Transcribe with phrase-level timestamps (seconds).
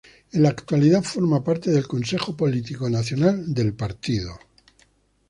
[0.31, 4.35] En la actualidad, forma parte del Consejo Político Nacional del partido.